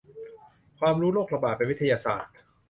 [0.79, 2.35] ความรู้โรคระบาด เป็นวิทยาศาสตร์